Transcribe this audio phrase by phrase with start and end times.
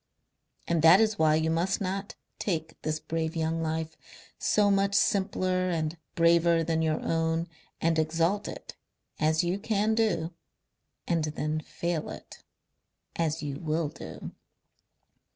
[0.67, 3.95] "And that is why you must not take this brave young life,
[4.39, 7.47] so much simpler and braver than your own,
[7.79, 8.75] and exalt it
[9.19, 10.33] as you can do
[11.05, 12.43] and then fail it,
[13.15, 14.31] as you will do...."